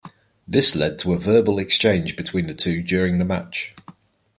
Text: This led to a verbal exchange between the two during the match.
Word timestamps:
This 0.47 0.75
led 0.75 0.97
to 0.97 1.13
a 1.13 1.19
verbal 1.19 1.59
exchange 1.59 2.15
between 2.15 2.47
the 2.47 2.55
two 2.55 2.81
during 2.81 3.19
the 3.19 3.23
match. 3.23 3.75